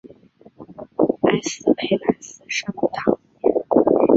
[1.27, 3.19] 埃斯佩兰斯圣母堂。